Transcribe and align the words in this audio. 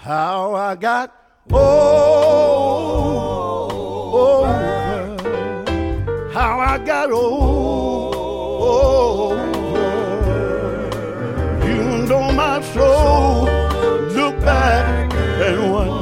how 0.00 0.54
I 0.54 0.76
got 0.76 1.12
over, 1.50 1.66
how 6.32 6.58
I 6.60 6.78
got 6.78 7.10
over. 7.10 7.38
You 11.66 12.06
know 12.06 12.32
my 12.32 12.62
soul. 12.62 13.44
Look 14.14 14.40
back 14.40 15.12
and 15.12 15.72
wonder 15.72 15.97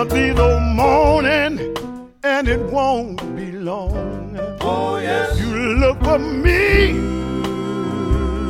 of 0.00 0.08
these 0.08 0.38
old 0.38 0.62
morning, 0.62 1.58
and 2.22 2.48
it 2.48 2.60
won't 2.72 3.20
be 3.36 3.52
long. 3.52 4.34
Oh, 4.62 4.96
yes. 4.96 5.38
You 5.38 5.74
look 5.74 6.02
for 6.02 6.18
me, 6.18 6.96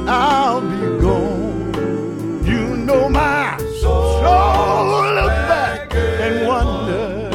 I'll 0.09 0.60
be 0.60 1.00
gone. 1.02 2.45
You 2.45 2.76
know 2.86 3.09
my 3.09 3.59
soul. 3.80 4.23
Look 5.18 5.34
back 5.50 5.92
and 5.92 6.46
wonder 6.46 7.30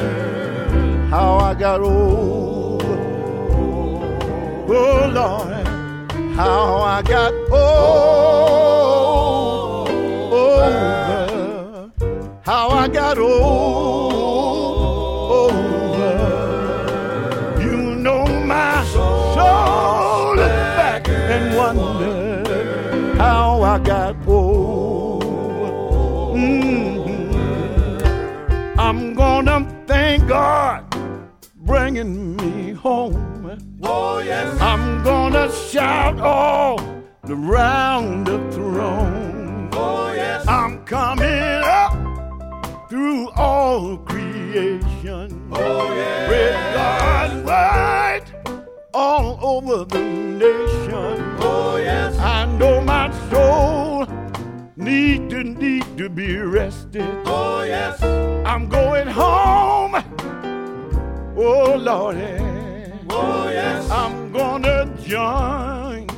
how 1.10 1.36
I 1.50 1.54
got 1.54 1.82
old. 1.82 2.84
Oh 4.70 5.10
Lord, 5.20 5.68
how 6.38 6.78
I 6.78 7.02
got 7.02 7.34
old. 7.52 7.90
Over, 10.32 11.92
how 12.46 12.70
I 12.70 12.88
got 12.88 13.18
old. 13.18 13.55
Home. 32.86 33.58
Oh, 33.82 34.20
yes. 34.20 34.62
I'm 34.62 35.04
gonna 35.04 35.52
shout 35.52 36.20
all 36.20 36.80
around 37.28 38.28
the 38.28 38.38
throne. 38.52 39.70
Oh, 39.74 40.14
yes. 40.14 40.48
I'm 40.48 40.86
coming 40.86 41.64
up 41.82 41.94
through 42.88 43.30
all 43.32 43.98
creation. 43.98 45.50
Oh, 45.52 45.96
yes. 45.96 46.30
With 46.30 46.58
God's 46.78 47.38
word 47.50 48.24
all 48.94 49.40
over 49.42 49.84
the 49.86 50.04
nation. 50.46 51.18
Oh, 51.40 51.78
yes. 51.78 52.16
I 52.20 52.46
know 52.60 52.82
my 52.82 53.10
soul 53.32 54.06
need 54.78 55.32
to 55.32 55.44
need 55.44 55.88
to 55.98 56.08
be 56.08 56.38
rested. 56.38 57.16
Oh, 57.26 57.64
yes. 57.64 58.00
I'm 58.46 58.70
going 58.70 59.08
home. 59.08 59.96
Oh 61.38 61.76
Lordy. 61.76 62.45
Oh, 63.18 63.50
yes. 63.50 63.90
I'm 63.90 64.34
gonna 64.34 64.94
join 65.04 66.10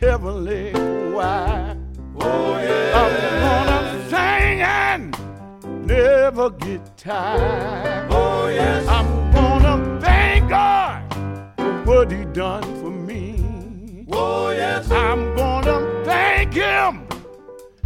heavenly 0.00 0.72
choir. 0.72 1.76
Oh, 2.20 2.58
yes. 2.58 2.94
I'm 3.00 3.14
gonna 3.46 4.10
sing 4.10 4.60
and 4.62 5.86
never 5.86 6.50
get 6.50 6.96
tired. 6.96 8.10
Oh, 8.10 8.48
yes. 8.48 8.86
I'm 8.88 9.32
gonna 9.32 10.00
thank 10.00 10.48
God 10.48 11.12
for 11.56 11.72
what 11.84 12.10
He 12.10 12.24
done 12.24 12.64
for 12.80 12.90
me. 12.90 14.06
Oh, 14.10 14.50
yes. 14.50 14.90
I'm 14.90 15.36
gonna 15.36 16.04
thank 16.04 16.54
Him 16.54 17.06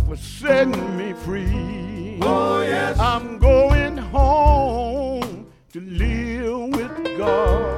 for 0.07 0.17
setting 0.17 0.97
me 0.97 1.13
free. 1.13 2.19
Oh, 2.23 2.63
yes. 2.63 2.99
I'm 2.99 3.39
going 3.39 3.99
home 3.99 5.47
to 5.73 5.81
live 5.81 6.69
with 6.77 7.19
God. 7.19 7.78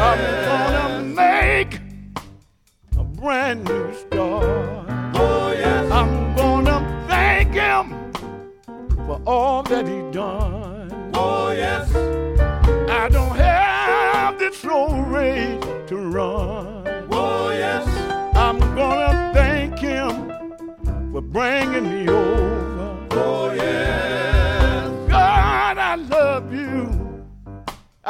I'm 0.00 0.18
gonna 0.44 1.02
make 1.02 1.80
a 2.96 3.02
brand 3.02 3.64
new 3.64 3.92
start. 3.94 4.86
Oh, 5.14 5.52
yes. 5.52 5.90
I'm 5.90 6.36
gonna 6.36 7.06
thank 7.08 7.52
Him 7.52 8.12
for 9.06 9.20
all 9.26 9.64
that 9.64 9.88
He 9.88 10.00
done. 10.12 11.10
Oh, 11.14 11.50
yes. 11.50 11.92
I 12.88 13.08
don't 13.08 13.34
have 13.36 14.38
this 14.38 14.64
old 14.64 15.08
race 15.08 15.64
to 15.88 15.96
run. 15.96 16.86
Oh, 17.10 17.50
yes. 17.50 17.86
I'm 18.36 18.60
gonna 18.76 19.32
thank 19.34 19.80
Him 19.80 20.12
for 21.12 21.22
bringing 21.22 21.88
me 21.90 22.08
over. 22.08 23.06
Oh, 23.10 23.52
yes. 23.52 24.37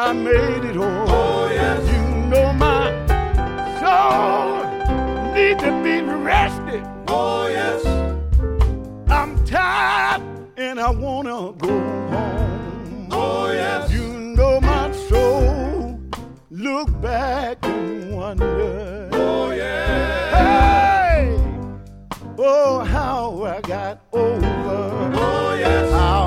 I 0.01 0.13
made 0.13 0.65
it 0.65 0.77
over. 0.77 1.07
Oh, 1.09 1.51
yes. 1.51 1.81
You 1.93 2.03
know 2.31 2.53
my 2.53 2.87
soul 3.81 4.63
need 5.35 5.59
to 5.59 5.73
be 5.83 6.03
rested. 6.03 6.85
Oh, 7.09 7.49
yes. 7.49 7.85
I'm 9.11 9.45
tired 9.45 10.23
and 10.57 10.79
I 10.79 10.91
wanna 10.91 11.53
go 11.55 11.81
home. 12.15 13.09
Oh, 13.11 13.51
yes. 13.51 13.91
You 13.93 14.07
know 14.37 14.61
my 14.61 14.93
soul. 15.09 16.01
Look 16.53 16.89
back 17.01 17.59
and 17.65 18.17
wonder. 18.17 19.09
Oh, 19.15 19.51
yes. 19.51 20.33
Hey! 20.33 21.37
Oh, 22.39 22.85
how 22.85 23.43
I 23.43 23.61
got 23.63 24.01
over. 24.13 25.13
Oh, 25.17 25.57
yes. 25.59 25.91
How 25.91 26.18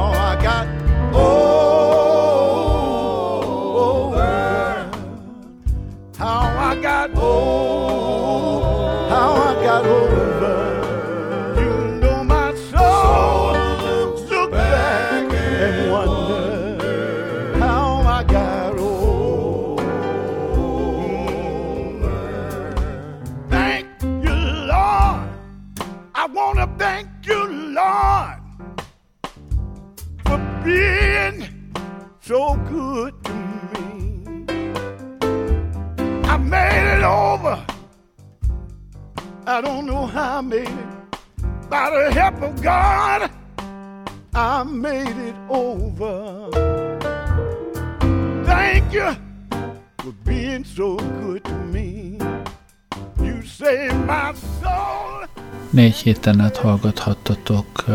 héten 56.23 56.39
át 56.39 56.57
hallgathattatok 56.57 57.85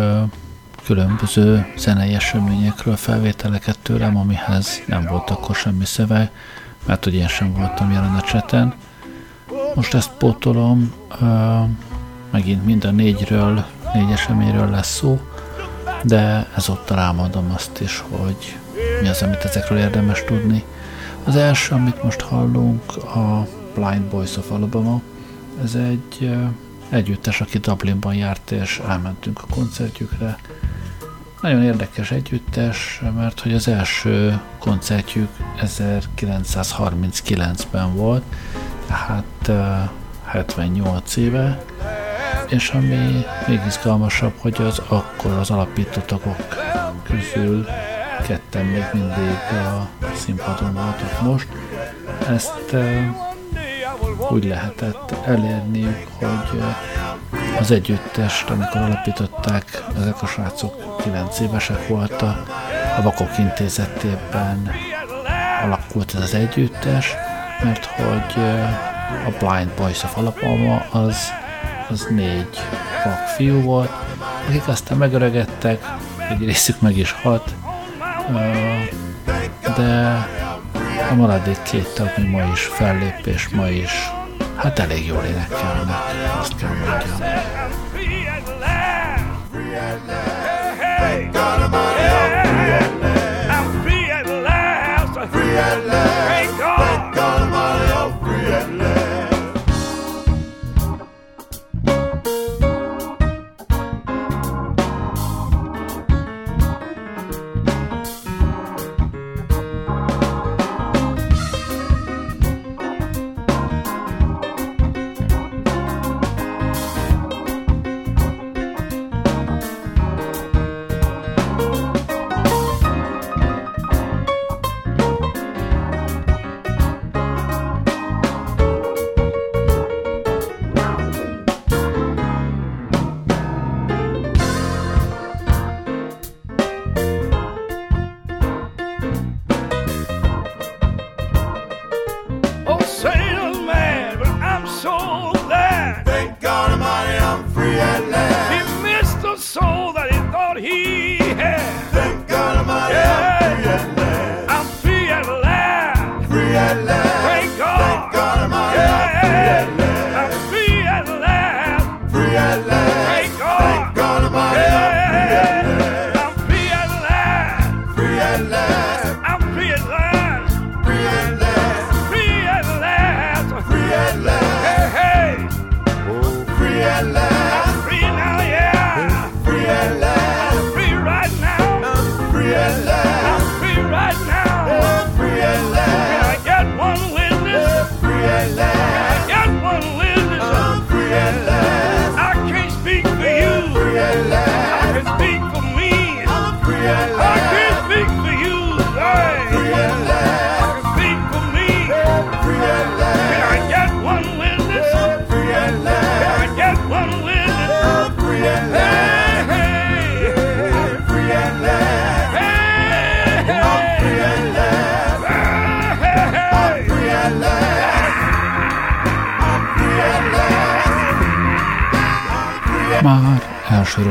különböző 0.85 1.67
zenei 1.77 2.15
eseményekről 2.15 2.97
felvételeket 2.97 3.79
tőlem, 3.79 4.17
amihez 4.17 4.83
nem 4.87 5.07
volt 5.11 5.31
akkor 5.31 5.55
semmi 5.55 5.85
szöveg, 5.85 6.31
mert 6.87 7.05
hogy 7.05 7.15
én 7.15 7.29
sem 7.29 7.53
voltam 7.53 7.91
jelen 7.93 8.15
a 8.15 8.21
cseten. 8.21 8.75
Most 9.75 9.95
ezt 9.95 10.11
pótolom, 10.19 10.93
megint 12.31 12.65
mind 12.65 12.85
a 12.85 12.91
négyről, 12.91 13.65
négy 13.95 14.11
eseményről 14.11 14.71
lesz 14.71 14.95
szó, 14.95 15.21
de 16.03 16.47
ezúttal 16.57 16.99
elmondom 16.99 17.51
azt 17.55 17.81
is, 17.81 18.05
hogy 18.11 18.57
mi 19.03 19.09
az, 19.09 19.23
amit 19.23 19.45
ezekről 19.45 19.79
érdemes 19.79 20.25
tudni. 20.25 20.65
Az 21.25 21.37
első, 21.37 21.75
amit 21.75 22.03
most 22.03 22.21
hallunk, 22.21 22.97
a 22.97 23.47
Blind 23.75 24.03
Boys 24.03 24.37
of 24.37 24.51
Alabama. 24.51 25.01
Ez 25.65 25.75
egy 25.75 26.31
együttes, 26.89 27.41
aki 27.41 27.59
Dublinban 27.59 28.15
járt, 28.15 28.51
és 28.51 28.81
elmentünk 28.89 29.43
a 29.43 29.47
koncertjükre. 29.55 30.39
nagyon 31.41 31.63
érdekes 31.63 32.11
együttes, 32.11 33.01
mert 33.17 33.41
hogy 33.41 33.55
az 33.55 33.69
első 33.69 34.41
koncertjük 34.59 35.29
1939-ben 35.61 37.95
volt, 37.95 38.23
tehát 38.87 39.51
78 40.25 41.17
éve, 41.17 41.65
és 42.49 42.71
ami 42.71 43.25
még 43.47 43.61
izgalmasabb, 43.67 44.33
hogy 44.39 44.57
az 44.61 44.83
akkor 44.89 45.31
az 45.31 45.51
alapító 45.51 46.01
tagok 46.01 46.57
közül 47.03 47.67
ketten 48.27 48.65
még 48.65 48.85
mindig 48.93 49.39
a 49.51 49.89
színpadon 50.15 50.73
voltak 50.73 51.23
most. 51.23 51.49
Ezt 52.29 52.77
úgy 54.31 54.45
lehetett 54.45 55.15
elérniük, 55.27 56.07
hogy 56.19 56.63
az 57.61 57.71
együttest, 57.71 58.51
amikor 58.51 58.81
alapították, 58.81 59.85
ezek 59.99 60.23
a 60.23 60.27
srácok 60.27 61.03
9 61.03 61.41
évesek 61.41 61.89
voltak, 61.89 62.51
a 62.99 63.03
Vakok 63.03 63.39
Intézetében 63.39 64.71
alakult 65.63 66.15
ez 66.15 66.23
az 66.23 66.35
együttes, 66.35 67.15
mert 67.63 67.85
hogy 67.85 68.43
a 69.27 69.31
Blind 69.39 69.71
Boys 69.77 70.03
of 70.05 70.17
Alabama 70.17 70.85
az, 70.91 71.17
az 71.89 72.07
négy 72.11 72.59
vak 73.05 73.29
fiú 73.37 73.61
volt, 73.61 73.91
akik 74.49 74.69
aztán 74.69 74.99
megöregedtek, 74.99 75.85
egy 76.31 76.45
részük 76.45 76.81
meg 76.81 76.97
is 76.97 77.13
hat, 77.13 77.55
de 79.77 80.27
a 81.11 81.15
maradék 81.15 81.63
két 81.63 81.95
tag 81.95 82.27
ma 82.29 82.43
is 82.53 82.61
fellép, 82.61 83.27
és 83.27 83.49
ma 83.49 83.69
is 83.69 84.11
hát 84.57 84.79
elég 84.79 85.07
jól 85.07 85.25
énekelnek, 85.25 85.97
azt 86.41 86.57
kell 86.57 86.69
mondjam. 86.69 87.55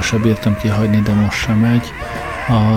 Se 0.02 0.18
bírtam 0.18 0.58
kihagyni, 0.58 1.02
de 1.02 1.14
most 1.14 1.38
sem 1.38 1.58
megy. 1.58 1.92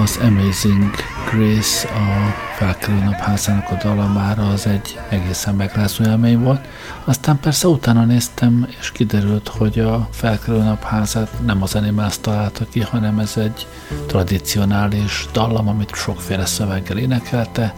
Az 0.03 0.19
Amazing 0.23 0.91
Grace 1.31 1.89
a 1.89 2.35
felkelő 2.57 2.99
napházának 2.99 3.71
a 3.71 3.75
dalamára 3.75 4.49
az 4.49 4.67
egy 4.67 4.99
egészen 5.09 5.55
megrázó 5.55 6.05
élmény 6.05 6.39
volt. 6.39 6.69
Aztán 7.05 7.41
persze 7.41 7.69
utána 7.69 8.05
néztem, 8.05 8.69
és 8.81 8.93
kiderült, 8.93 9.49
hogy 9.49 9.79
a 9.79 10.09
felkelő 10.11 10.59
napházát 10.59 11.31
nem 11.45 11.63
az 11.63 11.75
Animals 11.75 12.19
találta 12.21 12.65
ki, 12.71 12.81
hanem 12.81 13.19
ez 13.19 13.37
egy 13.37 13.67
tradicionális 14.07 15.27
dallam, 15.33 15.69
amit 15.69 15.95
sokféle 15.95 16.47
szöveggel 16.47 16.99
énekelte. 16.99 17.75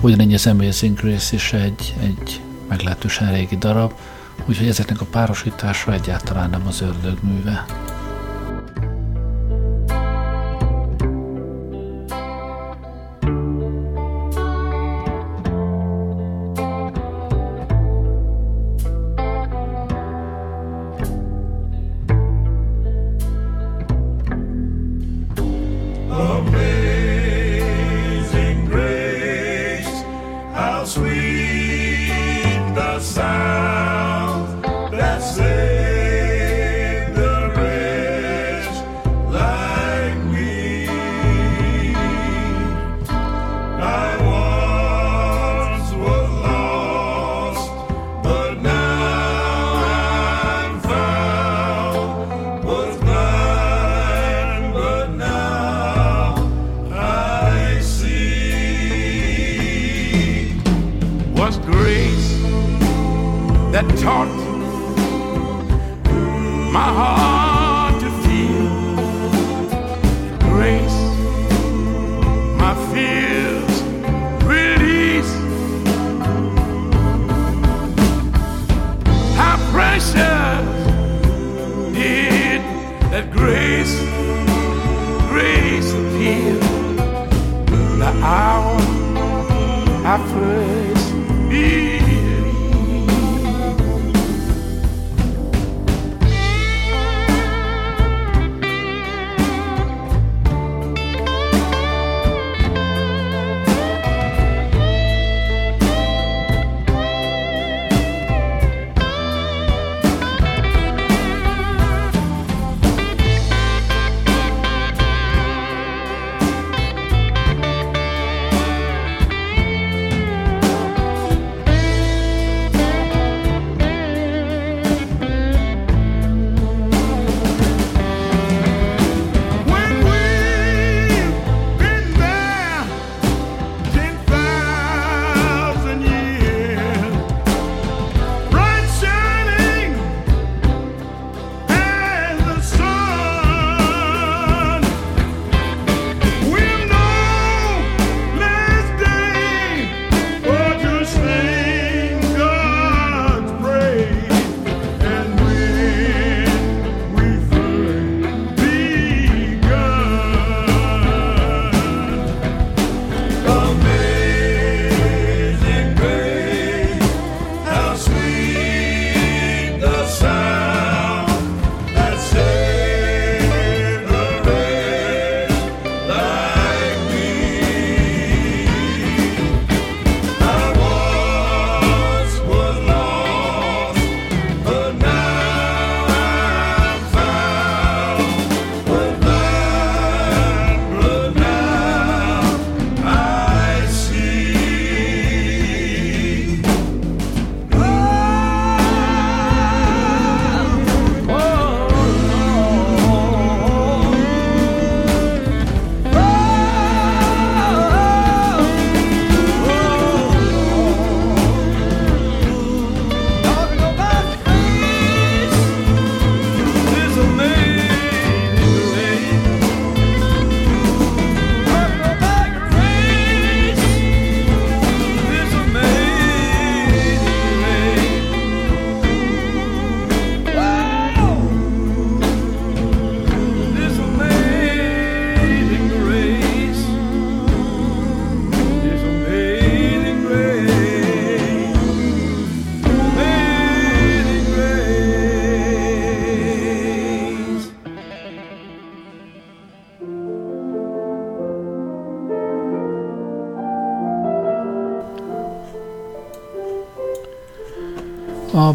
Ugyanígy 0.00 0.34
az 0.34 0.46
Amazing 0.46 1.00
Grace 1.00 1.34
is 1.34 1.52
egy, 1.52 1.94
egy 2.02 2.40
meglehetősen 2.68 3.32
régi 3.32 3.56
darab, 3.56 3.92
úgyhogy 4.46 4.68
ezeknek 4.68 5.00
a 5.00 5.04
párosítása 5.04 5.92
egyáltalán 5.92 6.50
nem 6.50 6.62
az 6.66 6.80
ördög 6.80 7.18
műve. 7.22 7.64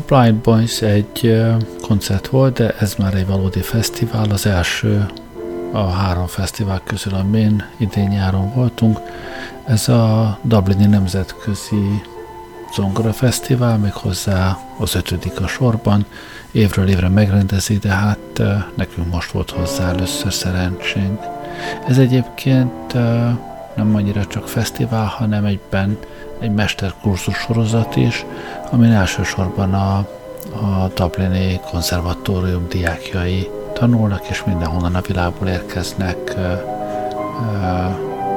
Blind 0.08 0.36
Boys 0.36 0.82
egy 0.82 1.44
koncert 1.82 2.28
volt, 2.28 2.54
de 2.54 2.76
ez 2.80 2.96
már 2.96 3.14
egy 3.14 3.28
valódi 3.28 3.62
fesztivál, 3.62 4.30
az 4.30 4.46
első 4.46 5.06
a 5.72 5.90
három 5.90 6.28
fesztivál 6.28 6.82
közül, 6.84 7.14
amin 7.14 7.64
idén 7.78 8.08
nyáron 8.08 8.54
voltunk. 8.54 9.00
Ez 9.66 9.90
a 9.90 10.38
Dublini 10.42 10.86
Nemzetközi 10.86 12.02
Zongora 12.76 13.14
Fesztivál, 13.14 13.78
méghozzá 13.78 14.58
az 14.78 14.96
ötödik 14.96 15.42
a 15.42 15.48
sorban, 15.48 16.06
évről 16.52 16.88
évre 16.88 17.10
megrendezi, 17.10 17.78
de 17.78 17.90
hát 17.90 18.42
nekünk 18.76 19.12
most 19.12 19.32
volt 19.32 19.50
hozzá 19.50 19.90
először 19.90 20.34
szerencsénk. 20.34 21.22
Ez 21.88 21.98
egyébként 21.98 22.94
nem 23.76 23.96
annyira 23.96 24.26
csak 24.26 24.48
fesztivál, 24.48 25.06
hanem 25.06 25.46
egyben 25.46 25.98
egy 26.40 26.52
mesterkurzus 26.52 27.36
sorozat 27.36 27.96
is, 27.96 28.26
amin 28.76 28.92
elsősorban 28.92 29.74
a, 29.74 29.98
a 30.52 30.90
Dublini 30.96 31.60
konzervatórium 31.72 32.68
diákjai 32.68 33.50
tanulnak, 33.74 34.30
és 34.30 34.44
mindenhonnan 34.44 34.96
a 34.96 35.02
világból 35.02 35.48
érkeznek 35.48 36.36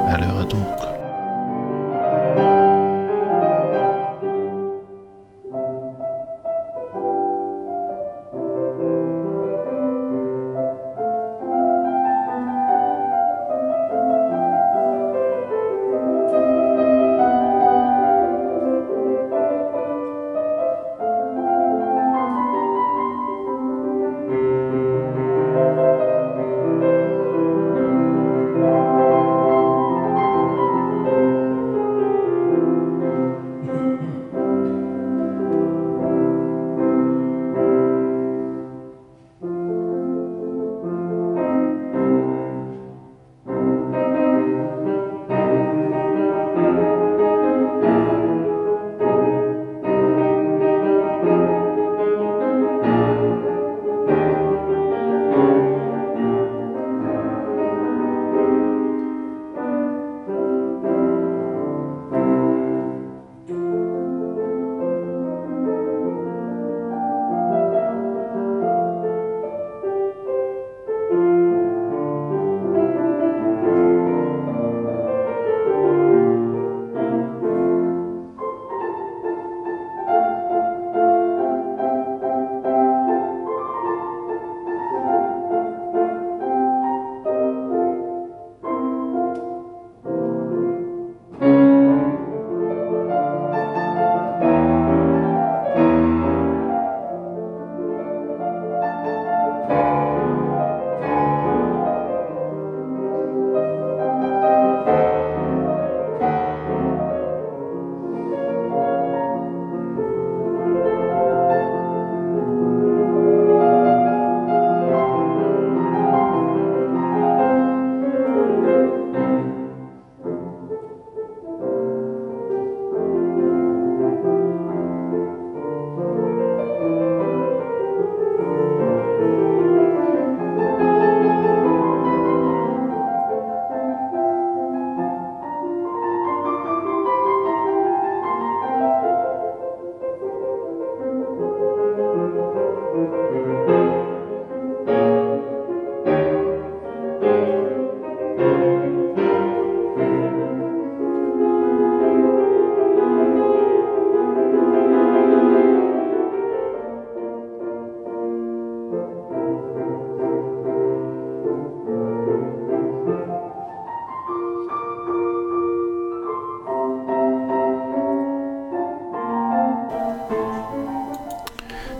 előadók. 0.07 0.78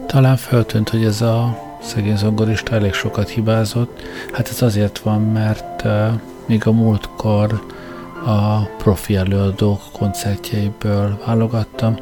Talán 0.09 0.37
feltűnt, 0.37 0.89
hogy 0.89 1.03
ez 1.03 1.21
a 1.21 1.59
szegény 1.81 2.17
zongorista 2.17 2.75
elég 2.75 2.93
sokat 2.93 3.29
hibázott. 3.29 4.01
Hát 4.33 4.49
ez 4.49 4.61
azért 4.61 4.99
van, 4.99 5.21
mert 5.21 5.83
uh, 5.85 6.21
még 6.45 6.67
a 6.67 6.71
múltkor 6.71 7.65
a 8.25 8.59
profi 8.59 9.15
előadók 9.15 9.81
koncertjeiből 9.91 11.21
válogattam, 11.25 11.99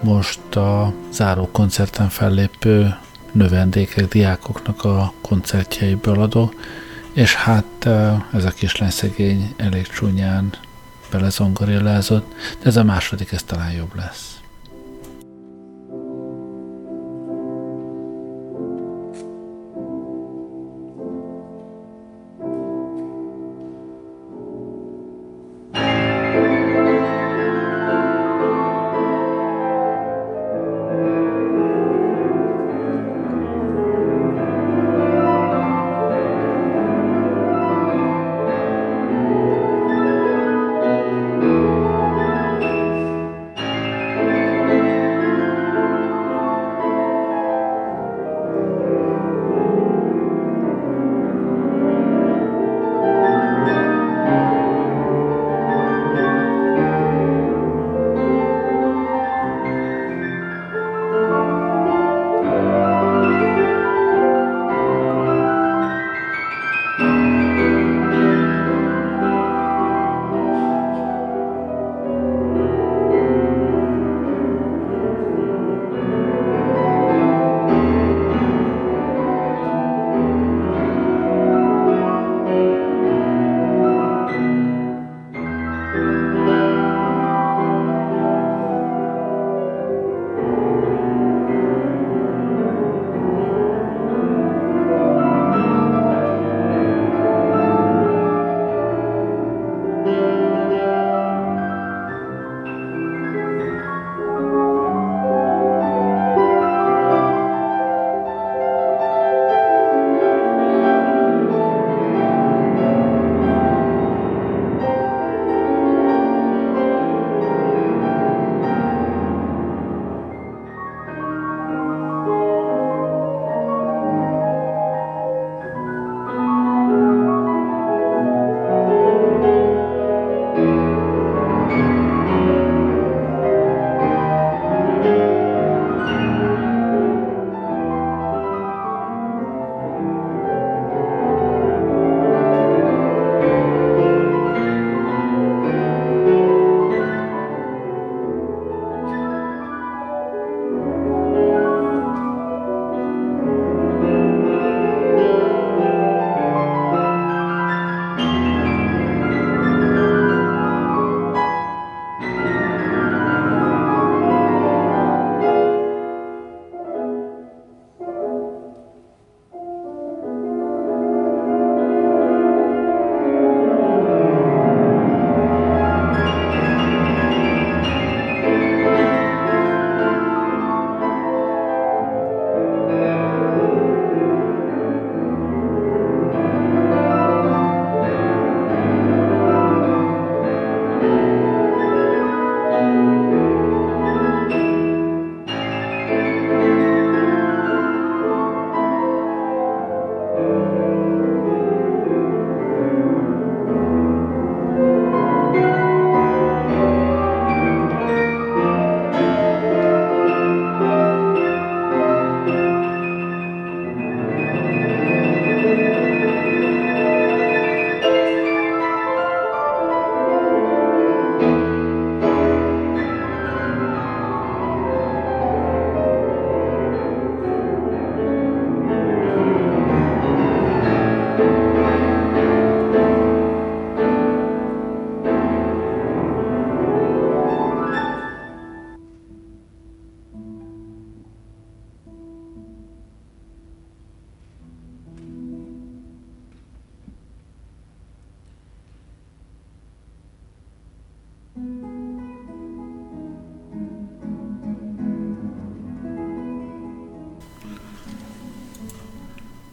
most 0.00 0.56
a 0.56 0.92
záró 1.12 1.48
koncerten 1.52 2.08
fellépő 2.08 2.96
növendékek, 3.32 4.08
diákoknak 4.08 4.84
a 4.84 5.12
koncertjeiből 5.20 6.20
adok, 6.20 6.54
és 7.12 7.34
hát 7.34 7.86
ez 8.32 8.44
a 8.44 8.50
kislány 8.54 8.90
szegény 8.90 9.54
elég 9.56 9.86
csúnyán 9.86 10.50
belezongorillázott, 11.10 12.32
de 12.62 12.66
ez 12.66 12.76
a 12.76 12.84
második, 12.84 13.32
ez 13.32 13.42
talán 13.42 13.72
jobb 13.72 13.96
lesz. 13.96 14.29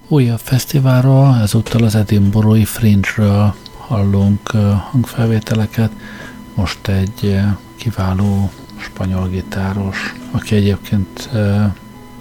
Újabb 0.08 0.39
fesztiválról, 0.39 1.38
ezúttal 1.41 1.84
az 1.84 1.96
Edinburghi 1.96 2.65
Fringe-ről 2.65 3.56
hallunk 3.78 4.50
hangfelvételeket. 4.91 5.91
Most 6.56 6.88
egy 6.88 7.39
kiváló 7.76 8.52
spanyol 8.78 9.28
gitáros, 9.28 10.15
aki 10.32 10.56
egyébként 10.56 11.30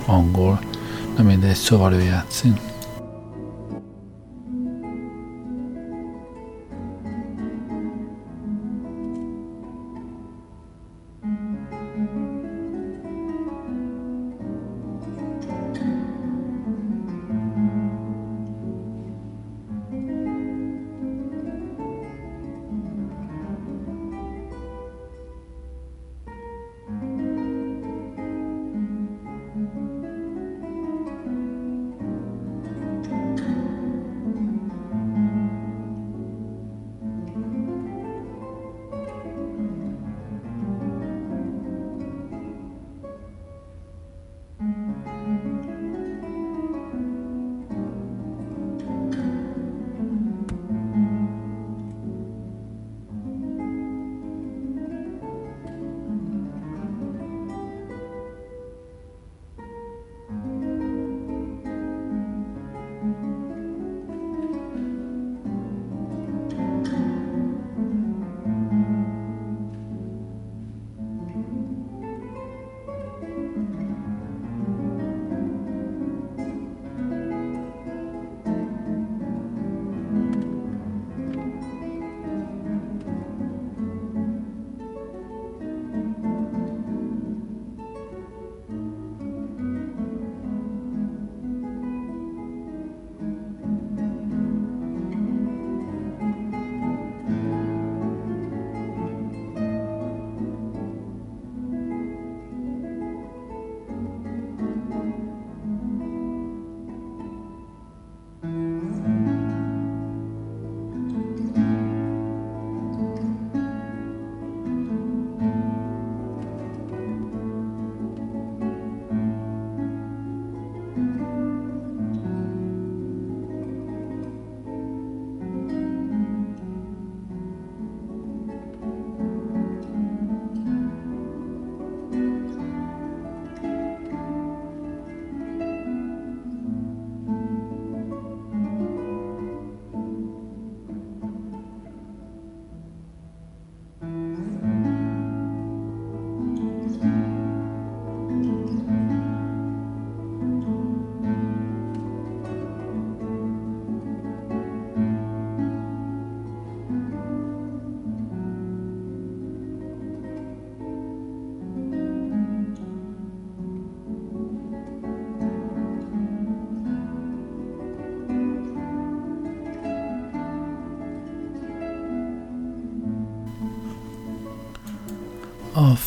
angol, 0.06 0.60
nem 1.16 1.26
mindegy, 1.26 1.54
szóval 1.54 1.92
ő 1.92 2.02
játszik. 2.02 2.60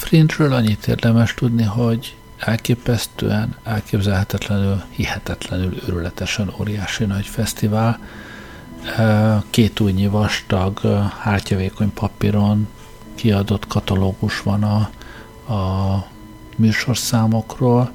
A 0.09 0.11
Fringe-ről 0.11 0.53
annyit 0.53 0.87
érdemes 0.87 1.33
tudni, 1.33 1.63
hogy 1.63 2.15
elképesztően, 2.37 3.55
elképzelhetetlenül, 3.63 4.81
hihetetlenül, 4.89 5.77
őrületesen 5.87 6.53
óriási 6.59 7.05
nagy 7.05 7.25
fesztivál. 7.25 7.99
Két 9.49 9.79
újnyi 9.79 10.07
vastag, 10.07 10.79
hártyavékony 11.19 11.93
papíron 11.93 12.67
kiadott 13.15 13.67
katalógus 13.67 14.41
van 14.41 14.63
a, 14.63 14.89
a 15.53 16.05
műsorszámokról. 16.55 17.91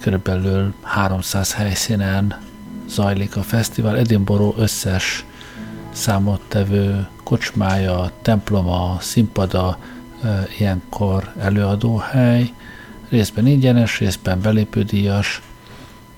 Körülbelül 0.00 0.74
300 0.82 1.52
helyszínen 1.52 2.40
zajlik 2.88 3.36
a 3.36 3.42
fesztivál. 3.42 3.96
Edinburgh 3.96 4.58
összes 4.58 5.24
számottevő 5.92 7.08
kocsmája, 7.24 8.10
temploma, 8.22 8.96
színpada, 9.00 9.78
ilyenkor 10.58 11.32
előadóhely, 11.38 12.52
részben 13.08 13.46
ingyenes, 13.46 13.98
részben 13.98 14.40
belépődíjas, 14.40 15.42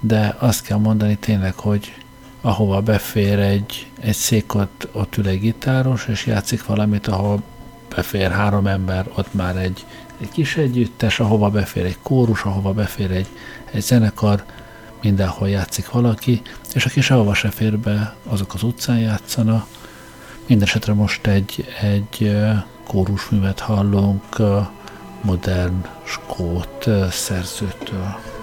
de 0.00 0.36
azt 0.38 0.62
kell 0.62 0.78
mondani 0.78 1.16
tényleg, 1.16 1.54
hogy 1.54 1.94
ahova 2.40 2.80
befér 2.80 3.38
egy, 3.38 3.90
egy 4.00 4.14
szék, 4.14 4.54
ott, 4.54 4.88
ott 4.92 5.16
ül 5.16 5.28
egy 5.28 5.40
gitáros, 5.40 6.06
és 6.06 6.26
játszik 6.26 6.66
valamit, 6.66 7.06
ahol 7.06 7.42
befér 7.94 8.30
három 8.30 8.66
ember, 8.66 9.10
ott 9.14 9.34
már 9.34 9.56
egy, 9.56 9.84
egy 10.20 10.30
kis 10.30 10.56
együttes, 10.56 11.20
ahova 11.20 11.50
befér 11.50 11.84
egy 11.84 11.98
kórus, 12.02 12.42
ahova 12.42 12.72
befér 12.72 13.10
egy, 13.10 13.28
egy 13.72 13.82
zenekar, 13.82 14.44
mindenhol 15.02 15.48
játszik 15.48 15.90
valaki, 15.90 16.42
és 16.74 16.86
aki 16.86 17.00
sehova 17.00 17.34
se 17.34 17.50
fér 17.50 17.78
be, 17.78 18.14
azok 18.26 18.54
az 18.54 18.62
utcán 18.62 18.98
játszanak. 18.98 19.66
Mindenesetre 20.46 20.92
most 20.92 21.26
egy, 21.26 21.66
egy 21.80 22.36
kórusművet 22.86 23.60
hallunk 23.60 24.36
modern 25.22 25.86
skót 26.04 26.88
szerzőtől. 27.10 28.33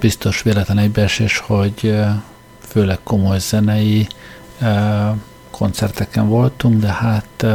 Biztos 0.00 0.42
véletlen 0.42 0.78
egybeesés, 0.78 1.38
hogy 1.38 1.96
főleg 2.58 2.98
komoly 3.02 3.38
zenei 3.38 4.06
koncerteken 5.50 6.28
voltunk, 6.28 6.80
de 6.80 6.92
hát 6.92 7.46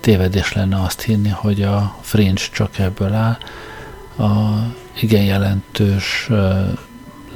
tévedés 0.00 0.52
lenne 0.52 0.82
azt 0.82 1.00
hinni, 1.00 1.28
hogy 1.28 1.62
a 1.62 1.96
Fringe 2.00 2.42
csak 2.52 2.78
ebből 2.78 3.12
áll. 3.12 3.38
A 4.18 4.62
igen 5.00 5.22
jelentős 5.22 6.30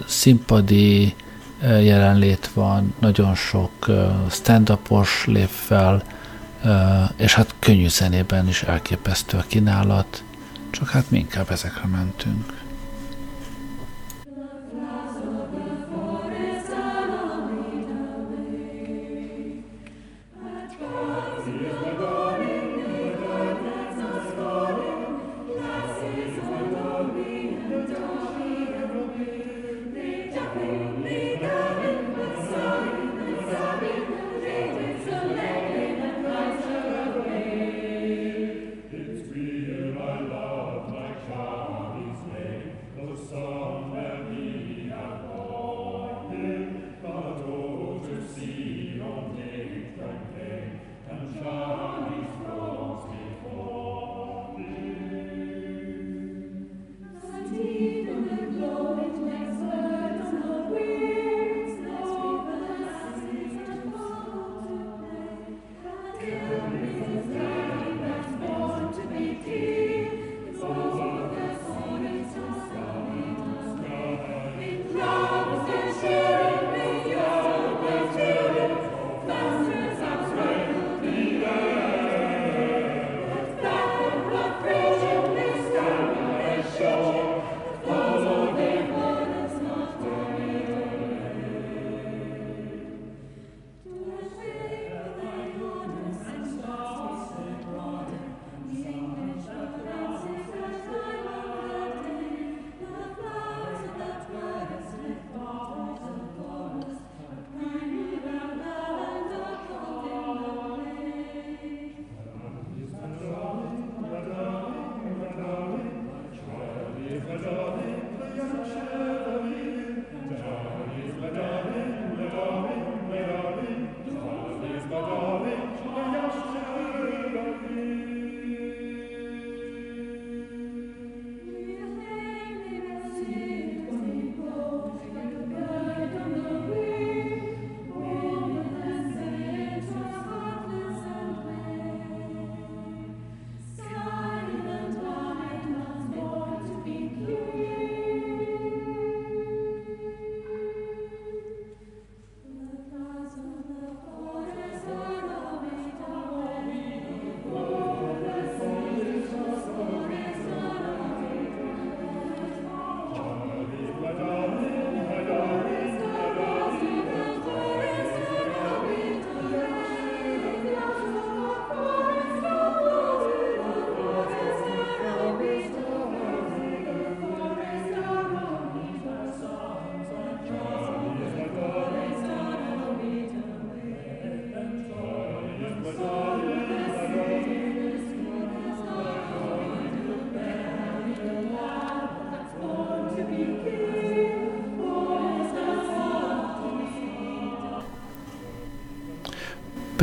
színpadi 0.06 1.14
jelenlét 1.62 2.50
van, 2.54 2.94
nagyon 3.00 3.34
sok 3.34 3.90
stand-upos 4.30 5.24
lép 5.26 5.48
fel, 5.48 6.02
és 7.16 7.34
hát 7.34 7.54
könnyű 7.58 7.88
zenében 7.88 8.48
is 8.48 8.62
elképesztő 8.62 9.36
a 9.36 9.44
kínálat, 9.46 10.22
csak 10.70 10.88
hát 10.88 11.10
mi 11.10 11.18
inkább 11.18 11.50
ezekre 11.50 11.86
mentünk. 11.86 12.59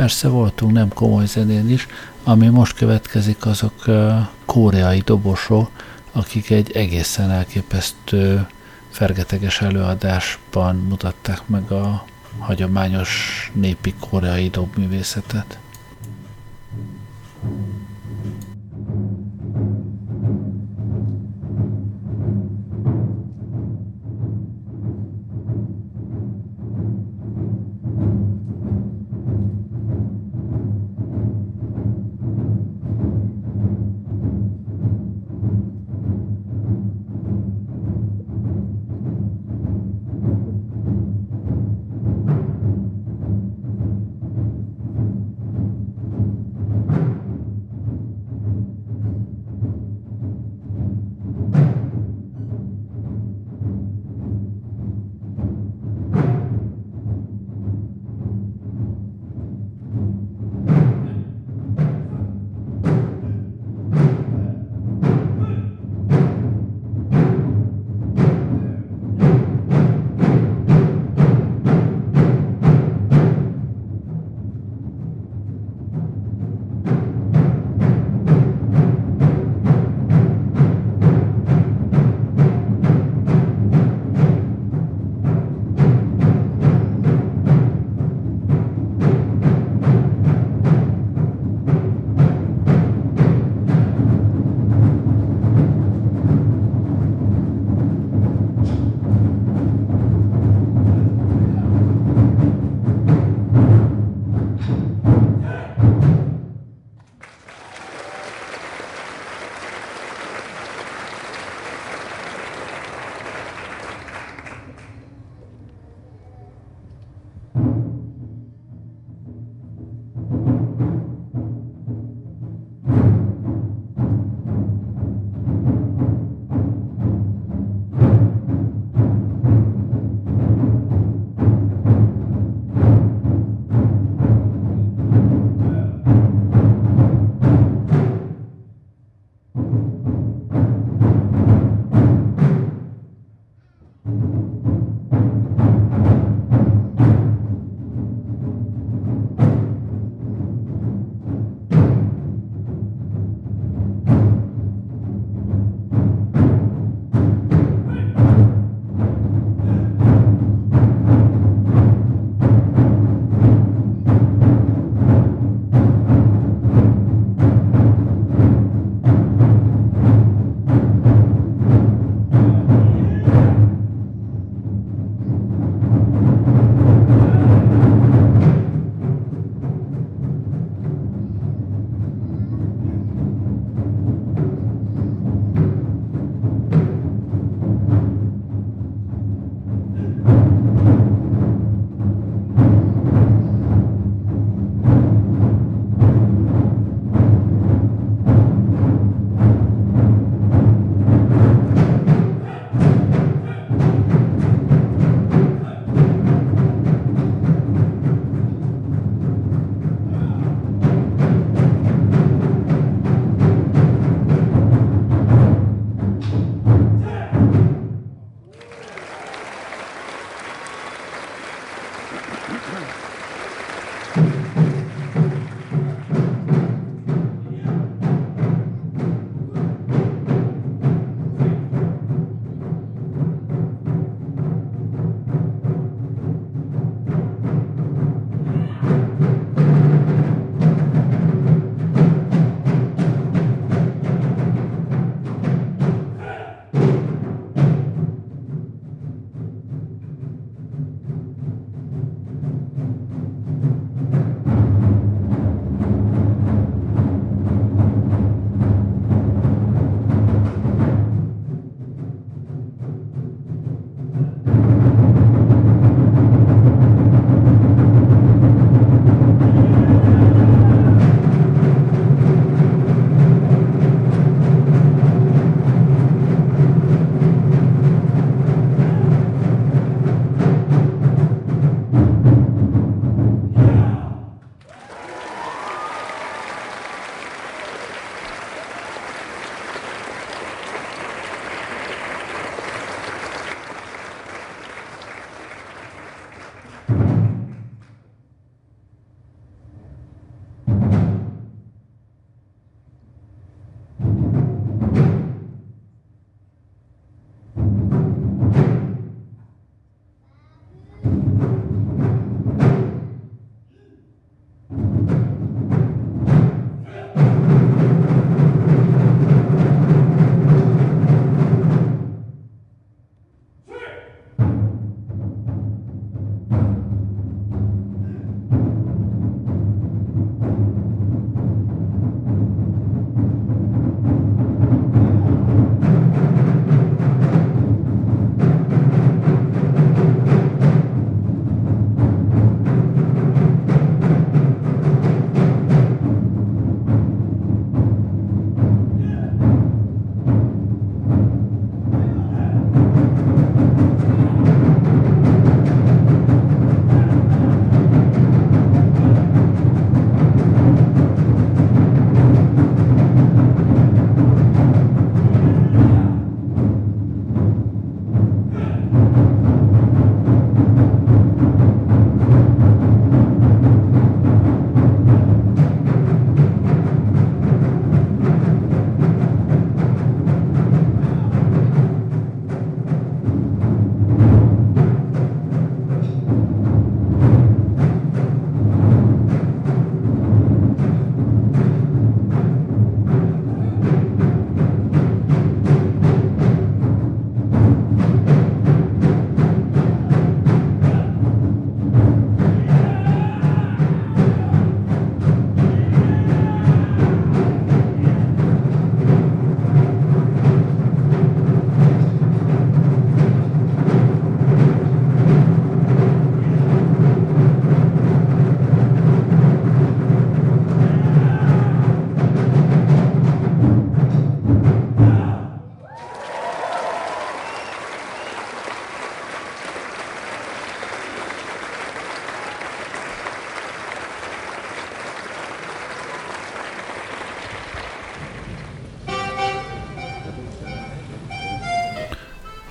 persze 0.08 0.28
voltunk 0.28 0.72
nem 0.72 0.88
komoly 0.88 1.26
zenén 1.26 1.70
is, 1.70 1.86
ami 2.24 2.46
most 2.46 2.76
következik 2.76 3.46
azok 3.46 3.84
koreai 4.44 5.02
dobosok, 5.04 5.70
akik 6.12 6.50
egy 6.50 6.70
egészen 6.72 7.30
elképesztő 7.30 8.46
fergeteges 8.90 9.60
előadásban 9.60 10.76
mutatták 10.76 11.46
meg 11.46 11.70
a 11.70 12.04
hagyományos 12.38 13.50
népi 13.54 13.94
koreai 14.00 14.48
dobművészetet. 14.48 15.58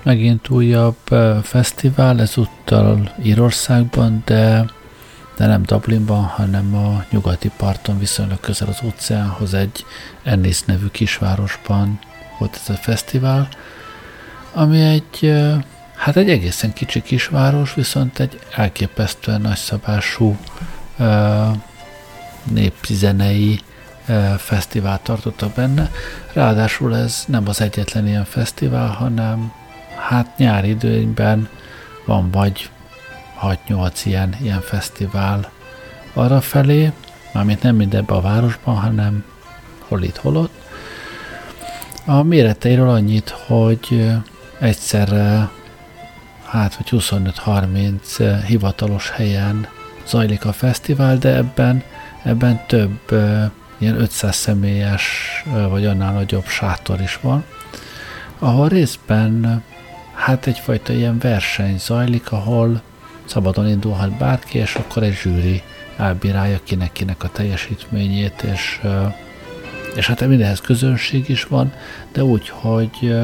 Megint 0.07 0.49
újabb 0.49 0.97
fesztivál, 1.43 2.21
ezúttal 2.21 3.11
Írországban, 3.23 4.21
de, 4.25 4.65
de 5.37 5.45
nem 5.45 5.63
Dublinban, 5.63 6.23
hanem 6.23 6.75
a 6.75 7.03
nyugati 7.09 7.51
parton 7.57 7.99
viszonylag 7.99 8.39
közel 8.39 8.67
az 8.67 8.79
óceánhoz 8.85 9.53
egy 9.53 9.85
Ennis 10.23 10.63
nevű 10.63 10.87
kisvárosban 10.87 11.99
volt 12.39 12.59
ez 12.63 12.69
a 12.75 12.77
fesztivál, 12.77 13.47
ami 14.53 14.81
egy, 14.81 15.33
hát 15.95 16.15
egy 16.15 16.29
egészen 16.29 16.73
kicsi 16.73 17.01
kisváros, 17.01 17.73
viszont 17.73 18.19
egy 18.19 18.39
elképesztően 18.55 19.41
nagyszabású 19.41 20.37
népzenei 22.43 23.59
ö, 24.07 24.33
fesztivál 24.37 24.99
tartottak 25.03 25.53
benne. 25.53 25.91
Ráadásul 26.33 26.95
ez 26.95 27.23
nem 27.27 27.47
az 27.47 27.61
egyetlen 27.61 28.07
ilyen 28.07 28.25
fesztivál, 28.25 28.87
hanem 28.87 29.51
hát 29.97 30.37
nyári 30.37 30.69
időnyben 30.69 31.49
van 32.05 32.31
vagy 32.31 32.69
6-8 33.41 34.01
ilyen, 34.03 34.35
ilyen 34.41 34.61
fesztivál 34.61 35.51
arra 36.13 36.41
felé, 36.41 36.91
mármint 37.33 37.61
nem 37.61 37.75
mindebben 37.75 38.17
a 38.17 38.21
városban, 38.21 38.75
hanem 38.75 39.23
hol 39.87 40.03
itt, 40.03 40.17
hol 40.17 40.35
ott. 40.35 40.53
A 42.05 42.23
méreteiről 42.23 42.89
annyit, 42.89 43.29
hogy 43.29 44.11
egyszerre 44.59 45.49
hát 46.45 46.75
vagy 46.75 46.87
25-30 46.91 48.41
hivatalos 48.45 49.09
helyen 49.09 49.67
zajlik 50.07 50.45
a 50.45 50.53
fesztivál, 50.53 51.17
de 51.17 51.35
ebben, 51.35 51.83
ebben 52.23 52.61
több 52.67 52.99
ilyen 53.77 53.95
500 53.99 54.35
személyes 54.35 55.05
vagy 55.69 55.85
annál 55.85 56.13
nagyobb 56.13 56.45
sátor 56.45 57.01
is 57.01 57.19
van, 57.21 57.43
ahol 58.39 58.67
részben 58.67 59.63
hát 60.17 60.47
egyfajta 60.47 60.93
ilyen 60.93 61.19
verseny 61.19 61.77
zajlik, 61.77 62.31
ahol 62.31 62.81
szabadon 63.25 63.67
indulhat 63.67 64.17
bárki, 64.17 64.57
és 64.57 64.75
akkor 64.75 65.03
egy 65.03 65.17
zsűri 65.21 65.61
elbírálja 65.97 66.59
kinek-kinek 66.63 67.23
a 67.23 67.29
teljesítményét, 67.29 68.41
és, 68.41 68.81
és 69.95 70.07
hát 70.07 70.27
mindenhez 70.27 70.61
közönség 70.61 71.29
is 71.29 71.43
van, 71.43 71.73
de 72.11 72.23
úgy, 72.23 72.49
hogy, 72.49 73.15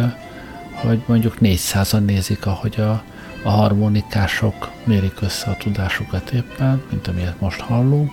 hogy 0.74 1.02
mondjuk 1.06 1.38
400-an 1.42 2.06
nézik, 2.06 2.46
ahogy 2.46 2.80
a, 2.80 3.04
a 3.44 3.50
harmonikások 3.50 4.72
mérik 4.84 5.22
össze 5.22 5.50
a 5.50 5.58
tudásukat 5.58 6.32
éppen, 6.32 6.84
mint 6.90 7.08
amilyet 7.08 7.40
most 7.40 7.60
hallunk. 7.60 8.12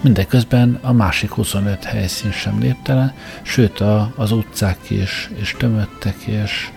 Mindeközben 0.00 0.78
a 0.82 0.92
másik 0.92 1.30
25 1.30 1.84
helyszín 1.84 2.30
sem 2.30 2.58
néptelen, 2.58 3.14
sőt 3.42 3.80
a, 3.80 4.12
az 4.16 4.32
utcák 4.32 4.90
is, 4.90 5.30
is 5.40 5.54
tömöttek, 5.58 6.16
és, 6.16 6.70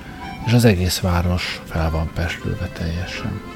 és 0.46 0.54
az 0.54 0.66
egész 0.66 1.00
város 1.00 1.62
fel 1.66 1.90
van 1.90 2.12
pestülve 2.14 2.68
teljesen. 2.68 3.51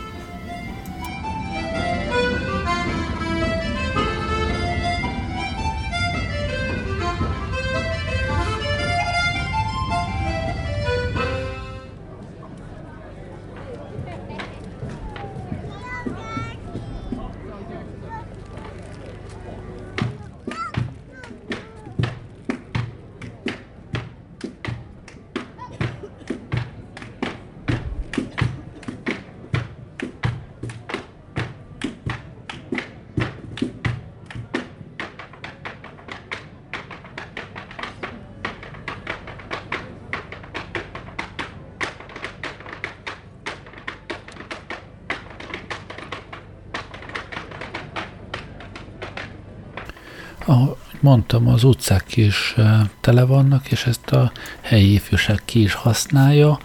Mondtam, 51.15 51.47
az 51.47 51.63
utcák 51.63 52.17
is 52.17 52.55
tele 53.01 53.23
vannak, 53.23 53.71
és 53.71 53.85
ezt 53.85 54.11
a 54.11 54.31
helyi 54.61 54.93
ifjúság 54.93 55.41
ki 55.45 55.61
is 55.61 55.73
használja. 55.73 56.59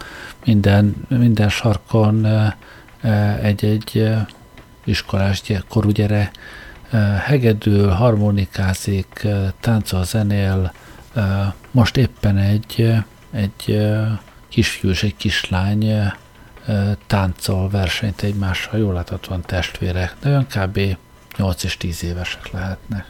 Minden, 0.45 0.95
minden 1.07 1.49
sarkon 1.49 2.27
egy-egy 3.41 4.09
iskolás 4.83 5.41
korú 5.67 5.89
gyere 5.89 6.31
hegedül, 7.25 7.89
harmonikázik, 7.89 9.27
táncol, 9.59 10.03
zenél. 10.03 10.73
Most 11.71 11.97
éppen 11.97 12.37
egy, 12.37 12.93
egy 13.31 13.89
kisfiú 14.49 14.89
és 14.89 15.03
egy 15.03 15.15
kislány 15.15 16.11
táncol 17.07 17.69
versenyt 17.69 18.21
egymással, 18.21 18.79
jól 18.79 18.93
láthatóan 18.93 19.41
testvérek, 19.41 20.15
de 20.19 20.29
olyan 20.29 20.47
kb. 20.47 20.97
8 21.37 21.63
és 21.63 21.77
10 21.77 22.03
évesek 22.03 22.51
lehetnek. 22.51 23.05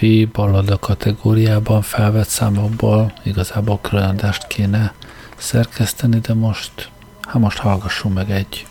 Férfi 0.00 0.24
ballada 0.24 0.78
kategóriában 0.78 1.82
felvett 1.82 2.28
számokból 2.28 3.12
igazából 3.22 3.78
különadást 3.80 4.46
kéne 4.46 4.92
szerkeszteni, 5.36 6.18
de 6.18 6.34
most, 6.34 6.90
hát 7.22 7.42
most 7.42 7.58
hallgassunk 7.58 8.14
meg 8.14 8.30
egy, 8.30 8.66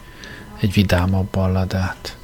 egy 0.59 0.73
vidámabb 0.73 1.25
balladát. 1.25 2.17